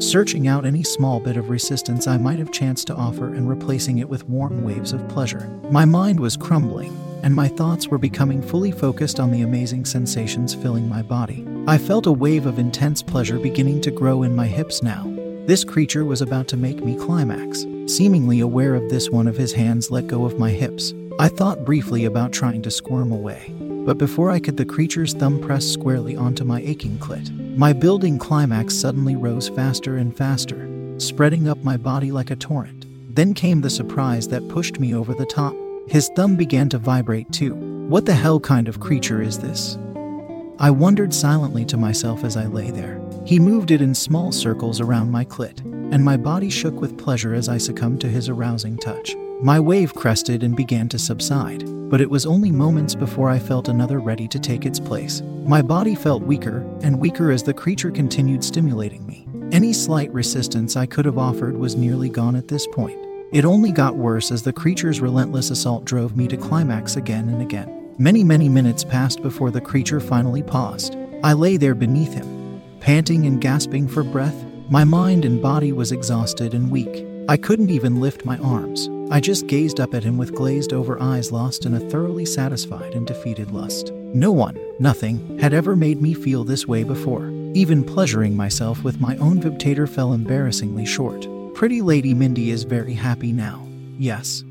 searching 0.00 0.48
out 0.48 0.66
any 0.66 0.82
small 0.82 1.18
bit 1.18 1.38
of 1.38 1.48
resistance 1.48 2.06
I 2.06 2.18
might 2.18 2.38
have 2.38 2.52
chanced 2.52 2.88
to 2.88 2.94
offer 2.94 3.28
and 3.34 3.48
replacing 3.48 3.98
it 3.98 4.08
with 4.08 4.28
warm 4.28 4.62
waves 4.62 4.92
of 4.92 5.08
pleasure. 5.08 5.48
My 5.70 5.86
mind 5.86 6.20
was 6.20 6.36
crumbling, 6.36 6.94
and 7.22 7.34
my 7.34 7.48
thoughts 7.48 7.88
were 7.88 7.96
becoming 7.96 8.42
fully 8.42 8.70
focused 8.70 9.18
on 9.18 9.30
the 9.30 9.42
amazing 9.42 9.86
sensations 9.86 10.54
filling 10.54 10.86
my 10.86 11.00
body. 11.00 11.46
I 11.66 11.78
felt 11.78 12.06
a 12.06 12.12
wave 12.12 12.44
of 12.44 12.58
intense 12.58 13.02
pleasure 13.02 13.38
beginning 13.38 13.80
to 13.80 13.90
grow 13.90 14.24
in 14.24 14.36
my 14.36 14.46
hips 14.46 14.82
now. 14.82 15.17
This 15.48 15.64
creature 15.64 16.04
was 16.04 16.20
about 16.20 16.46
to 16.48 16.58
make 16.58 16.84
me 16.84 16.94
climax. 16.94 17.64
Seemingly 17.86 18.40
aware 18.40 18.74
of 18.74 18.90
this, 18.90 19.08
one 19.08 19.26
of 19.26 19.38
his 19.38 19.54
hands 19.54 19.90
let 19.90 20.06
go 20.06 20.26
of 20.26 20.38
my 20.38 20.50
hips. 20.50 20.92
I 21.18 21.28
thought 21.28 21.64
briefly 21.64 22.04
about 22.04 22.34
trying 22.34 22.60
to 22.60 22.70
squirm 22.70 23.10
away, 23.12 23.54
but 23.58 23.96
before 23.96 24.30
I 24.30 24.40
could, 24.40 24.58
the 24.58 24.66
creature's 24.66 25.14
thumb 25.14 25.40
pressed 25.40 25.72
squarely 25.72 26.14
onto 26.14 26.44
my 26.44 26.60
aching 26.60 26.98
clit. 26.98 27.56
My 27.56 27.72
building 27.72 28.18
climax 28.18 28.74
suddenly 28.74 29.16
rose 29.16 29.48
faster 29.48 29.96
and 29.96 30.14
faster, 30.14 30.68
spreading 30.98 31.48
up 31.48 31.64
my 31.64 31.78
body 31.78 32.12
like 32.12 32.30
a 32.30 32.36
torrent. 32.36 32.84
Then 33.14 33.32
came 33.32 33.62
the 33.62 33.70
surprise 33.70 34.28
that 34.28 34.50
pushed 34.50 34.78
me 34.78 34.94
over 34.94 35.14
the 35.14 35.24
top. 35.24 35.56
His 35.88 36.10
thumb 36.14 36.36
began 36.36 36.68
to 36.68 36.78
vibrate 36.78 37.32
too. 37.32 37.54
What 37.88 38.04
the 38.04 38.12
hell 38.12 38.38
kind 38.38 38.68
of 38.68 38.80
creature 38.80 39.22
is 39.22 39.38
this? 39.38 39.78
I 40.58 40.68
wondered 40.68 41.14
silently 41.14 41.64
to 41.64 41.78
myself 41.78 42.22
as 42.22 42.36
I 42.36 42.44
lay 42.44 42.70
there. 42.70 43.00
He 43.28 43.38
moved 43.38 43.72
it 43.72 43.82
in 43.82 43.94
small 43.94 44.32
circles 44.32 44.80
around 44.80 45.10
my 45.10 45.22
clit, 45.22 45.60
and 45.92 46.02
my 46.02 46.16
body 46.16 46.48
shook 46.48 46.80
with 46.80 46.96
pleasure 46.96 47.34
as 47.34 47.46
I 47.46 47.58
succumbed 47.58 48.00
to 48.00 48.08
his 48.08 48.30
arousing 48.30 48.78
touch. 48.78 49.14
My 49.42 49.60
wave 49.60 49.94
crested 49.94 50.42
and 50.42 50.56
began 50.56 50.88
to 50.88 50.98
subside, 50.98 51.62
but 51.90 52.00
it 52.00 52.08
was 52.08 52.24
only 52.24 52.50
moments 52.50 52.94
before 52.94 53.28
I 53.28 53.38
felt 53.38 53.68
another 53.68 54.00
ready 54.00 54.28
to 54.28 54.38
take 54.38 54.64
its 54.64 54.80
place. 54.80 55.20
My 55.44 55.60
body 55.60 55.94
felt 55.94 56.22
weaker 56.22 56.66
and 56.82 56.98
weaker 56.98 57.30
as 57.30 57.42
the 57.42 57.52
creature 57.52 57.90
continued 57.90 58.42
stimulating 58.42 59.06
me. 59.06 59.28
Any 59.52 59.74
slight 59.74 60.10
resistance 60.10 60.74
I 60.74 60.86
could 60.86 61.04
have 61.04 61.18
offered 61.18 61.54
was 61.54 61.76
nearly 61.76 62.08
gone 62.08 62.34
at 62.34 62.48
this 62.48 62.66
point. 62.66 62.98
It 63.30 63.44
only 63.44 63.72
got 63.72 63.94
worse 63.94 64.30
as 64.30 64.42
the 64.42 64.54
creature's 64.54 65.02
relentless 65.02 65.50
assault 65.50 65.84
drove 65.84 66.16
me 66.16 66.28
to 66.28 66.38
climax 66.38 66.96
again 66.96 67.28
and 67.28 67.42
again. 67.42 67.94
Many, 67.98 68.24
many 68.24 68.48
minutes 68.48 68.84
passed 68.84 69.20
before 69.20 69.50
the 69.50 69.60
creature 69.60 70.00
finally 70.00 70.42
paused. 70.42 70.96
I 71.22 71.34
lay 71.34 71.58
there 71.58 71.74
beneath 71.74 72.14
him, 72.14 72.37
panting 72.80 73.26
and 73.26 73.40
gasping 73.40 73.88
for 73.88 74.02
breath. 74.02 74.44
My 74.70 74.84
mind 74.84 75.24
and 75.24 75.40
body 75.40 75.72
was 75.72 75.92
exhausted 75.92 76.54
and 76.54 76.70
weak. 76.70 77.06
I 77.28 77.36
couldn't 77.36 77.70
even 77.70 78.00
lift 78.00 78.24
my 78.24 78.38
arms. 78.38 78.88
I 79.10 79.20
just 79.20 79.46
gazed 79.46 79.80
up 79.80 79.94
at 79.94 80.04
him 80.04 80.18
with 80.18 80.34
glazed 80.34 80.72
over 80.72 81.00
eyes, 81.00 81.32
lost 81.32 81.66
in 81.66 81.74
a 81.74 81.80
thoroughly 81.80 82.24
satisfied 82.24 82.94
and 82.94 83.06
defeated 83.06 83.50
lust. 83.50 83.92
No 83.92 84.32
one, 84.32 84.58
nothing, 84.78 85.38
had 85.38 85.52
ever 85.52 85.76
made 85.76 86.00
me 86.00 86.14
feel 86.14 86.44
this 86.44 86.66
way 86.66 86.84
before. 86.84 87.28
Even 87.54 87.84
pleasuring 87.84 88.36
myself 88.36 88.84
with 88.84 89.00
my 89.00 89.16
own 89.16 89.40
vibtator 89.40 89.88
fell 89.88 90.12
embarrassingly 90.12 90.84
short. 90.84 91.26
Pretty 91.54 91.80
Lady 91.82 92.14
Mindy 92.14 92.50
is 92.50 92.64
very 92.64 92.94
happy 92.94 93.32
now. 93.32 93.66
Yes. 93.98 94.44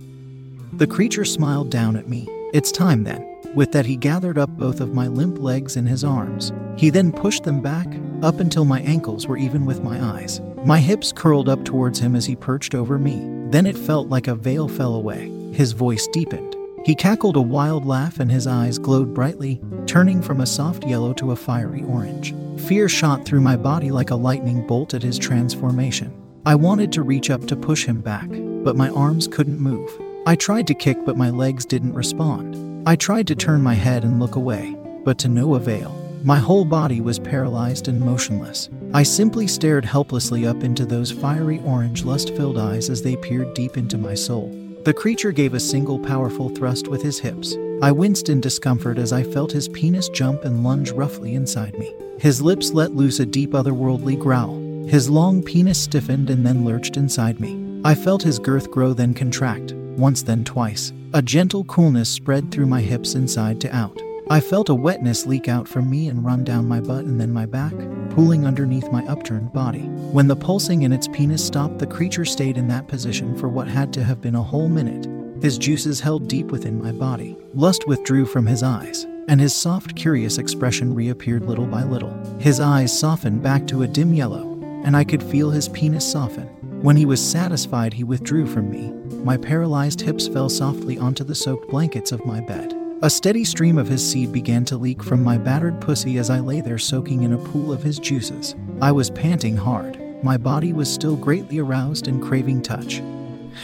The 0.73 0.87
creature 0.87 1.25
smiled 1.25 1.69
down 1.69 1.95
at 1.95 2.09
me. 2.09 2.27
It's 2.53 2.71
time 2.71 3.03
then. 3.03 3.23
With 3.55 3.71
that, 3.71 3.85
he 3.85 3.95
gathered 3.95 4.37
up 4.37 4.49
both 4.51 4.81
of 4.81 4.93
my 4.93 5.07
limp 5.07 5.39
legs 5.39 5.77
in 5.77 5.85
his 5.85 6.03
arms. 6.03 6.51
He 6.77 6.89
then 6.89 7.11
pushed 7.11 7.43
them 7.43 7.61
back, 7.61 7.87
up 8.23 8.39
until 8.39 8.65
my 8.65 8.81
ankles 8.81 9.27
were 9.27 9.37
even 9.37 9.65
with 9.65 9.83
my 9.83 10.01
eyes. 10.01 10.41
My 10.65 10.79
hips 10.79 11.11
curled 11.11 11.49
up 11.49 11.63
towards 11.63 11.99
him 11.99 12.15
as 12.15 12.25
he 12.25 12.35
perched 12.35 12.75
over 12.75 12.97
me. 12.97 13.21
Then 13.49 13.65
it 13.65 13.77
felt 13.77 14.09
like 14.09 14.27
a 14.27 14.35
veil 14.35 14.67
fell 14.67 14.95
away. 14.95 15.31
His 15.53 15.71
voice 15.71 16.07
deepened. 16.07 16.55
He 16.85 16.95
cackled 16.95 17.35
a 17.35 17.41
wild 17.41 17.85
laugh 17.85 18.19
and 18.19 18.31
his 18.31 18.47
eyes 18.47 18.77
glowed 18.77 19.13
brightly, 19.13 19.61
turning 19.85 20.21
from 20.21 20.41
a 20.41 20.45
soft 20.45 20.85
yellow 20.85 21.13
to 21.13 21.31
a 21.31 21.35
fiery 21.35 21.83
orange. 21.83 22.33
Fear 22.67 22.89
shot 22.89 23.25
through 23.25 23.41
my 23.41 23.55
body 23.57 23.91
like 23.91 24.11
a 24.11 24.15
lightning 24.15 24.65
bolt 24.65 24.93
at 24.93 25.03
his 25.03 25.19
transformation. 25.19 26.13
I 26.45 26.55
wanted 26.55 26.93
to 26.93 27.03
reach 27.03 27.29
up 27.29 27.45
to 27.47 27.55
push 27.55 27.85
him 27.85 27.99
back, 27.99 28.29
but 28.29 28.77
my 28.77 28.89
arms 28.89 29.27
couldn't 29.27 29.59
move. 29.59 29.91
I 30.25 30.35
tried 30.35 30.67
to 30.67 30.73
kick, 30.73 30.97
but 31.05 31.17
my 31.17 31.29
legs 31.29 31.65
didn't 31.65 31.93
respond. 31.93 32.87
I 32.87 32.95
tried 32.95 33.27
to 33.27 33.35
turn 33.35 33.61
my 33.61 33.73
head 33.73 34.03
and 34.03 34.19
look 34.19 34.35
away, 34.35 34.75
but 35.03 35.17
to 35.19 35.27
no 35.27 35.55
avail. 35.55 36.06
My 36.27 36.39
whole 36.39 36.65
body 36.65 36.99
was 36.99 37.19
paralyzed 37.19 37.87
and 37.87 38.01
motionless. 38.01 38.69
I 38.93 39.03
simply 39.03 39.47
stared 39.47 39.85
helplessly 39.85 40.45
up 40.45 40.61
into 40.61 40.85
those 40.85 41.09
fiery 41.09 41.61
orange, 41.63 42.03
lust 42.03 42.35
filled 42.35 42.57
eyes 42.57 42.89
as 42.89 43.01
they 43.01 43.15
peered 43.15 43.53
deep 43.53 43.77
into 43.77 43.97
my 43.97 44.13
soul. 44.13 44.51
The 44.83 44.93
creature 44.93 45.31
gave 45.31 45.53
a 45.53 45.59
single 45.61 45.97
powerful 45.97 46.49
thrust 46.49 46.89
with 46.89 47.01
his 47.01 47.17
hips. 47.17 47.55
I 47.81 47.93
winced 47.93 48.27
in 48.27 48.41
discomfort 48.41 48.97
as 48.97 49.13
I 49.13 49.23
felt 49.23 49.53
his 49.53 49.69
penis 49.69 50.09
jump 50.09 50.43
and 50.43 50.65
lunge 50.65 50.91
roughly 50.91 51.33
inside 51.33 51.79
me. 51.79 51.95
His 52.19 52.41
lips 52.41 52.73
let 52.73 52.93
loose 52.93 53.21
a 53.21 53.25
deep 53.25 53.51
otherworldly 53.51 54.19
growl. 54.19 54.57
His 54.85 55.09
long 55.09 55.41
penis 55.41 55.81
stiffened 55.81 56.29
and 56.29 56.45
then 56.45 56.65
lurched 56.65 56.97
inside 56.97 57.39
me. 57.39 57.79
I 57.85 57.95
felt 57.95 58.21
his 58.21 58.37
girth 58.37 58.69
grow 58.69 58.91
then 58.91 59.13
contract, 59.13 59.71
once 59.95 60.23
then 60.23 60.43
twice. 60.43 60.91
A 61.13 61.21
gentle 61.21 61.63
coolness 61.63 62.09
spread 62.09 62.51
through 62.51 62.67
my 62.67 62.81
hips 62.81 63.15
inside 63.15 63.61
to 63.61 63.73
out. 63.73 63.97
I 64.29 64.41
felt 64.41 64.67
a 64.67 64.75
wetness 64.75 65.25
leak 65.25 65.47
out 65.47 65.69
from 65.69 65.89
me 65.89 66.09
and 66.09 66.25
run 66.25 66.43
down 66.43 66.67
my 66.67 66.81
butt 66.81 67.05
and 67.05 67.19
then 67.19 67.31
my 67.31 67.45
back, 67.45 67.71
pooling 68.09 68.45
underneath 68.45 68.91
my 68.91 69.05
upturned 69.05 69.53
body. 69.53 69.83
When 70.11 70.27
the 70.27 70.35
pulsing 70.35 70.81
in 70.81 70.91
its 70.91 71.07
penis 71.07 71.45
stopped, 71.45 71.79
the 71.79 71.87
creature 71.87 72.25
stayed 72.25 72.57
in 72.57 72.67
that 72.67 72.89
position 72.89 73.37
for 73.37 73.47
what 73.47 73.69
had 73.69 73.93
to 73.93 74.03
have 74.03 74.19
been 74.19 74.35
a 74.35 74.43
whole 74.43 74.67
minute. 74.67 75.07
His 75.41 75.57
juices 75.57 76.01
held 76.01 76.27
deep 76.27 76.47
within 76.47 76.83
my 76.83 76.91
body. 76.91 77.37
Lust 77.53 77.87
withdrew 77.87 78.25
from 78.25 78.45
his 78.45 78.63
eyes, 78.63 79.05
and 79.29 79.39
his 79.39 79.55
soft, 79.55 79.95
curious 79.95 80.39
expression 80.39 80.93
reappeared 80.93 81.45
little 81.45 81.65
by 81.65 81.83
little. 81.83 82.13
His 82.37 82.59
eyes 82.59 82.97
softened 82.97 83.41
back 83.41 83.65
to 83.67 83.83
a 83.83 83.87
dim 83.87 84.13
yellow, 84.13 84.59
and 84.83 84.97
I 84.97 85.05
could 85.05 85.23
feel 85.23 85.51
his 85.51 85.69
penis 85.69 86.11
soften. 86.11 86.47
When 86.81 86.97
he 86.97 87.05
was 87.05 87.25
satisfied, 87.25 87.93
he 87.93 88.03
withdrew 88.03 88.45
from 88.45 88.69
me. 88.69 88.91
My 89.23 89.37
paralyzed 89.37 90.01
hips 90.01 90.27
fell 90.27 90.49
softly 90.49 90.97
onto 90.97 91.23
the 91.23 91.33
soaked 91.33 91.69
blankets 91.69 92.11
of 92.11 92.25
my 92.25 92.41
bed. 92.41 92.76
A 93.03 93.11
steady 93.11 93.43
stream 93.43 93.77
of 93.77 93.87
his 93.87 94.03
seed 94.11 94.31
began 94.31 94.65
to 94.65 94.75
leak 94.75 95.03
from 95.03 95.23
my 95.23 95.37
battered 95.37 95.79
pussy 95.79 96.17
as 96.17 96.31
I 96.31 96.39
lay 96.39 96.61
there 96.61 96.79
soaking 96.79 97.21
in 97.21 97.33
a 97.33 97.37
pool 97.37 97.71
of 97.71 97.83
his 97.83 97.99
juices. 97.99 98.55
I 98.81 98.91
was 98.91 99.11
panting 99.11 99.55
hard. 99.55 99.99
My 100.23 100.35
body 100.35 100.73
was 100.73 100.91
still 100.91 101.15
greatly 101.15 101.59
aroused 101.59 102.07
and 102.07 102.23
craving 102.23 102.63
touch. 102.63 103.03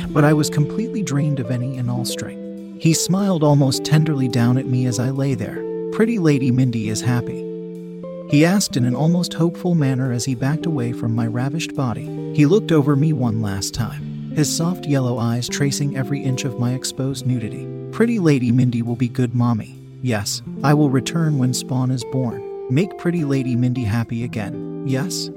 But 0.09 0.23
I 0.23 0.33
was 0.33 0.51
completely 0.51 1.01
drained 1.01 1.39
of 1.39 1.49
any 1.49 1.79
and 1.79 1.89
all 1.89 2.05
strength. 2.05 2.79
He 2.79 2.93
smiled 2.93 3.43
almost 3.43 3.83
tenderly 3.83 4.27
down 4.27 4.59
at 4.59 4.67
me 4.67 4.85
as 4.85 4.99
I 4.99 5.09
lay 5.09 5.33
there. 5.33 5.63
Pretty 5.93 6.19
Lady 6.19 6.51
Mindy 6.51 6.89
is 6.89 7.01
happy. 7.01 7.39
He 8.29 8.45
asked 8.45 8.77
in 8.77 8.85
an 8.85 8.95
almost 8.95 9.33
hopeful 9.33 9.73
manner 9.73 10.11
as 10.11 10.25
he 10.25 10.35
backed 10.35 10.67
away 10.67 10.93
from 10.93 11.15
my 11.15 11.25
ravished 11.25 11.75
body. 11.75 12.35
He 12.35 12.45
looked 12.45 12.71
over 12.71 12.95
me 12.95 13.13
one 13.13 13.41
last 13.41 13.73
time, 13.73 14.31
his 14.35 14.55
soft 14.55 14.85
yellow 14.85 15.17
eyes 15.17 15.49
tracing 15.49 15.97
every 15.97 16.21
inch 16.21 16.45
of 16.45 16.59
my 16.59 16.73
exposed 16.73 17.25
nudity. 17.25 17.72
Pretty 17.93 18.17
Lady 18.17 18.51
Mindy 18.51 18.81
will 18.81 18.95
be 18.95 19.07
good 19.07 19.35
mommy. 19.35 19.77
Yes, 20.01 20.41
I 20.63 20.73
will 20.73 20.89
return 20.89 21.37
when 21.37 21.53
Spawn 21.53 21.91
is 21.91 22.03
born. 22.05 22.41
Make 22.73 22.97
Pretty 22.97 23.23
Lady 23.23 23.55
Mindy 23.55 23.83
happy 23.83 24.23
again. 24.23 24.83
Yes? 24.87 25.29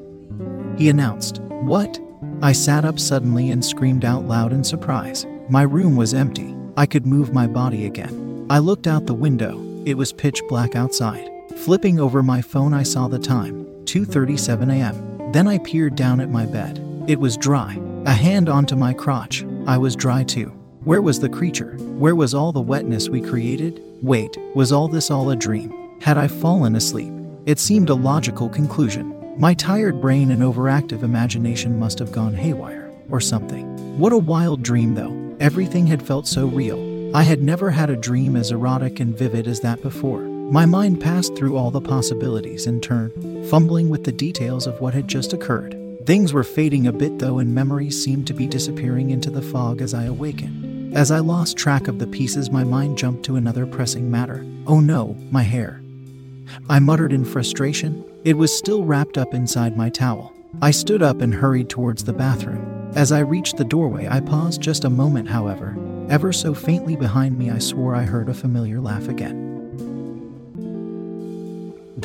He 0.78 0.88
announced. 0.88 1.42
What? 1.42 2.00
I 2.40 2.52
sat 2.52 2.86
up 2.86 2.98
suddenly 2.98 3.50
and 3.50 3.62
screamed 3.62 4.06
out 4.06 4.24
loud 4.24 4.54
in 4.54 4.64
surprise. 4.64 5.26
My 5.50 5.64
room 5.64 5.96
was 5.96 6.14
empty. 6.14 6.56
I 6.78 6.86
could 6.86 7.06
move 7.06 7.34
my 7.34 7.46
body 7.46 7.84
again. 7.84 8.46
I 8.48 8.58
looked 8.60 8.86
out 8.86 9.04
the 9.04 9.12
window. 9.12 9.62
It 9.84 9.98
was 9.98 10.14
pitch 10.14 10.40
black 10.48 10.74
outside. 10.74 11.30
Flipping 11.56 12.00
over 12.00 12.22
my 12.22 12.40
phone, 12.40 12.72
I 12.72 12.84
saw 12.84 13.06
the 13.06 13.18
time 13.18 13.66
2:37 13.84 14.72
a.m. 14.72 15.30
Then 15.32 15.46
I 15.46 15.58
peered 15.58 15.94
down 15.94 16.22
at 16.22 16.30
my 16.30 16.46
bed. 16.46 16.80
It 17.06 17.20
was 17.20 17.36
dry. 17.36 17.78
A 18.06 18.14
hand 18.14 18.48
onto 18.48 18.76
my 18.76 18.94
crotch. 18.94 19.44
I 19.66 19.76
was 19.76 19.94
dry 19.94 20.24
too. 20.24 20.54
Where 20.86 21.02
was 21.02 21.18
the 21.18 21.28
creature? 21.28 21.72
Where 21.98 22.14
was 22.14 22.32
all 22.32 22.52
the 22.52 22.60
wetness 22.60 23.08
we 23.08 23.20
created? 23.20 23.82
Wait, 24.02 24.38
was 24.54 24.70
all 24.70 24.86
this 24.86 25.10
all 25.10 25.30
a 25.30 25.34
dream? 25.34 25.74
Had 26.00 26.16
I 26.16 26.28
fallen 26.28 26.76
asleep? 26.76 27.12
It 27.44 27.58
seemed 27.58 27.90
a 27.90 27.94
logical 27.94 28.48
conclusion. 28.48 29.12
My 29.36 29.52
tired 29.52 30.00
brain 30.00 30.30
and 30.30 30.42
overactive 30.42 31.02
imagination 31.02 31.76
must 31.76 31.98
have 31.98 32.12
gone 32.12 32.34
haywire, 32.34 32.88
or 33.10 33.20
something. 33.20 33.98
What 33.98 34.12
a 34.12 34.18
wild 34.18 34.62
dream, 34.62 34.94
though. 34.94 35.36
Everything 35.40 35.88
had 35.88 36.06
felt 36.06 36.28
so 36.28 36.46
real. 36.46 37.16
I 37.16 37.24
had 37.24 37.42
never 37.42 37.70
had 37.72 37.90
a 37.90 37.96
dream 37.96 38.36
as 38.36 38.52
erotic 38.52 39.00
and 39.00 39.18
vivid 39.18 39.48
as 39.48 39.58
that 39.62 39.82
before. 39.82 40.20
My 40.20 40.66
mind 40.66 41.00
passed 41.00 41.34
through 41.34 41.56
all 41.56 41.72
the 41.72 41.80
possibilities 41.80 42.68
in 42.68 42.80
turn, 42.80 43.10
fumbling 43.48 43.88
with 43.88 44.04
the 44.04 44.12
details 44.12 44.68
of 44.68 44.80
what 44.80 44.94
had 44.94 45.08
just 45.08 45.32
occurred. 45.32 45.76
Things 46.06 46.32
were 46.32 46.44
fading 46.44 46.86
a 46.86 46.92
bit, 46.92 47.18
though, 47.18 47.40
and 47.40 47.52
memories 47.52 48.00
seemed 48.00 48.28
to 48.28 48.34
be 48.34 48.46
disappearing 48.46 49.10
into 49.10 49.30
the 49.30 49.42
fog 49.42 49.82
as 49.82 49.92
I 49.92 50.04
awakened. 50.04 50.65
As 50.92 51.10
I 51.10 51.18
lost 51.18 51.56
track 51.56 51.88
of 51.88 51.98
the 51.98 52.06
pieces, 52.06 52.50
my 52.50 52.64
mind 52.64 52.96
jumped 52.96 53.24
to 53.24 53.36
another 53.36 53.66
pressing 53.66 54.10
matter. 54.10 54.44
Oh 54.66 54.80
no, 54.80 55.16
my 55.30 55.42
hair. 55.42 55.82
I 56.68 56.78
muttered 56.78 57.12
in 57.12 57.24
frustration. 57.24 58.04
It 58.24 58.36
was 58.36 58.56
still 58.56 58.84
wrapped 58.84 59.18
up 59.18 59.34
inside 59.34 59.76
my 59.76 59.90
towel. 59.90 60.32
I 60.62 60.70
stood 60.70 61.02
up 61.02 61.20
and 61.20 61.34
hurried 61.34 61.68
towards 61.68 62.04
the 62.04 62.12
bathroom. 62.12 62.90
As 62.94 63.12
I 63.12 63.18
reached 63.20 63.58
the 63.58 63.64
doorway, 63.64 64.08
I 64.08 64.20
paused 64.20 64.62
just 64.62 64.84
a 64.84 64.90
moment, 64.90 65.28
however. 65.28 65.76
Ever 66.08 66.32
so 66.32 66.54
faintly 66.54 66.96
behind 66.96 67.38
me, 67.38 67.50
I 67.50 67.58
swore 67.58 67.94
I 67.94 68.02
heard 68.04 68.28
a 68.28 68.34
familiar 68.34 68.80
laugh 68.80 69.08
again. 69.08 69.45